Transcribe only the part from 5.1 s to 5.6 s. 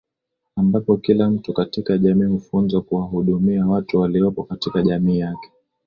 yake